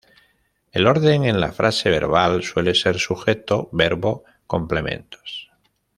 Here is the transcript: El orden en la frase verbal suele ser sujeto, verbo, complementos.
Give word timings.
El 0.71 0.87
orden 0.87 1.25
en 1.25 1.39
la 1.39 1.51
frase 1.51 1.91
verbal 1.91 2.41
suele 2.41 2.73
ser 2.73 2.97
sujeto, 2.97 3.69
verbo, 3.71 4.23
complementos. 4.47 5.51